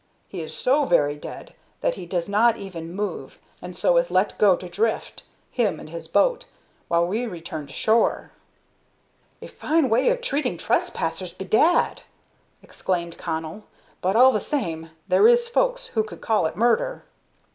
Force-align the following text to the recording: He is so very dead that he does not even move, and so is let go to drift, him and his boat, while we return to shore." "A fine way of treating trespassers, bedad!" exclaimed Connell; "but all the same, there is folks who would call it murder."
He 0.27 0.41
is 0.41 0.57
so 0.57 0.85
very 0.85 1.15
dead 1.15 1.53
that 1.81 1.93
he 1.93 2.07
does 2.07 2.27
not 2.27 2.57
even 2.57 2.91
move, 2.95 3.37
and 3.61 3.77
so 3.77 3.97
is 3.97 4.09
let 4.09 4.35
go 4.39 4.55
to 4.55 4.67
drift, 4.67 5.21
him 5.51 5.79
and 5.79 5.91
his 5.91 6.07
boat, 6.07 6.45
while 6.87 7.05
we 7.05 7.27
return 7.27 7.67
to 7.67 7.73
shore." 7.73 8.31
"A 9.43 9.47
fine 9.47 9.89
way 9.89 10.09
of 10.09 10.21
treating 10.23 10.57
trespassers, 10.57 11.33
bedad!" 11.33 12.01
exclaimed 12.63 13.19
Connell; 13.19 13.65
"but 14.01 14.15
all 14.15 14.31
the 14.31 14.41
same, 14.41 14.89
there 15.07 15.27
is 15.27 15.47
folks 15.47 15.89
who 15.89 16.03
would 16.09 16.19
call 16.19 16.47
it 16.47 16.55
murder." 16.55 17.03